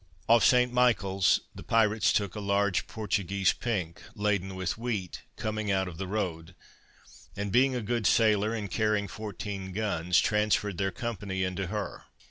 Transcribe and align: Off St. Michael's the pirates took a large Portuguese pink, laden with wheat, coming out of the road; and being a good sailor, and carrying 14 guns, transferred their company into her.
Off 0.27 0.43
St. 0.43 0.73
Michael's 0.73 1.41
the 1.53 1.61
pirates 1.61 2.11
took 2.11 2.33
a 2.33 2.39
large 2.39 2.87
Portuguese 2.87 3.53
pink, 3.53 4.01
laden 4.15 4.55
with 4.55 4.75
wheat, 4.75 5.21
coming 5.35 5.69
out 5.69 5.87
of 5.87 5.99
the 5.99 6.07
road; 6.07 6.55
and 7.35 7.51
being 7.51 7.75
a 7.75 7.83
good 7.83 8.07
sailor, 8.07 8.51
and 8.51 8.71
carrying 8.71 9.07
14 9.07 9.71
guns, 9.73 10.19
transferred 10.19 10.79
their 10.79 10.89
company 10.89 11.43
into 11.43 11.67
her. 11.67 12.05